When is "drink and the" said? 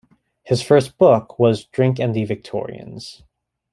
1.65-2.25